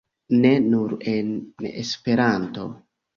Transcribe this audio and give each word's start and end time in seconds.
Ne 0.43 0.51
nur 0.69 0.95
en 1.11 1.29
Esperanto. 1.83 2.65